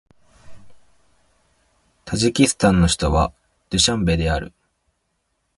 [2.05, 3.33] タジキスタンの首都は
[3.69, 4.51] ドゥシャンベである